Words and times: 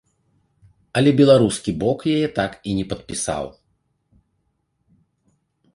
Але 1.01 1.11
беларускі 1.19 1.71
бок 1.83 1.99
яе 2.15 2.27
так 2.41 2.51
і 2.71 2.75
не 2.79 2.85
падпісаў. 2.95 3.53